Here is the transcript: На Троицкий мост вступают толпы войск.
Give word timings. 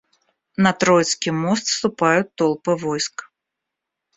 На 0.57 0.73
Троицкий 0.73 1.31
мост 1.31 1.67
вступают 1.67 2.33
толпы 2.33 2.75
войск. 2.75 3.29